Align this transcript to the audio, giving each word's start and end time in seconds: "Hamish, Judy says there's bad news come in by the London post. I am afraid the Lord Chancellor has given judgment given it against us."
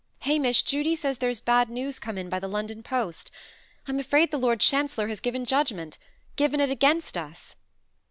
"Hamish, 0.21 0.63
Judy 0.63 0.95
says 0.95 1.19
there's 1.19 1.41
bad 1.41 1.69
news 1.69 1.99
come 1.99 2.17
in 2.17 2.27
by 2.27 2.39
the 2.39 2.47
London 2.47 2.81
post. 2.81 3.29
I 3.87 3.91
am 3.91 3.99
afraid 3.99 4.31
the 4.31 4.39
Lord 4.39 4.59
Chancellor 4.59 5.09
has 5.09 5.19
given 5.19 5.45
judgment 5.45 5.99
given 6.35 6.59
it 6.59 6.71
against 6.71 7.15
us." 7.19 7.55